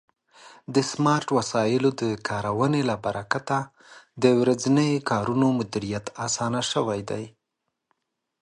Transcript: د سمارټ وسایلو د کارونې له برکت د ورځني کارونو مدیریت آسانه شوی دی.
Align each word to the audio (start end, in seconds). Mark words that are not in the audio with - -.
د 0.73 0.75
سمارټ 0.91 1.27
وسایلو 1.37 1.89
د 2.01 2.03
کارونې 2.29 2.81
له 2.89 2.95
برکت 3.05 3.49
د 4.23 4.25
ورځني 4.39 4.91
کارونو 5.09 5.45
مدیریت 5.59 6.05
آسانه 6.25 6.61
شوی 6.71 7.01
دی. 7.09 7.25